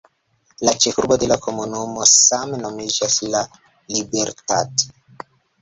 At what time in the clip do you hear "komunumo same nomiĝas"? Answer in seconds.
1.43-3.21